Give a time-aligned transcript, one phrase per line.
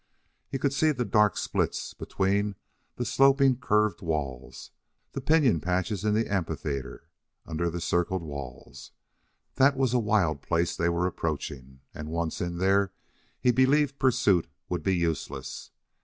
[0.49, 2.55] He could see the dark splits between
[2.95, 4.71] the sloping curved walls,
[5.11, 7.07] the pinyon patches in the amphitheater
[7.45, 8.93] under the circled walls.
[9.57, 12.91] That was a wild place they were approaching, and, once in there,
[13.39, 15.69] he believed pursuit would be useless.